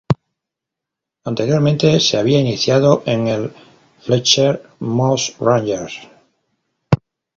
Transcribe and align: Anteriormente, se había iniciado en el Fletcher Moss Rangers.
Anteriormente, 1.25 1.99
se 1.99 2.17
había 2.17 2.39
iniciado 2.39 3.03
en 3.05 3.27
el 3.27 3.53
Fletcher 3.99 4.63
Moss 4.79 5.35
Rangers. 5.39 5.99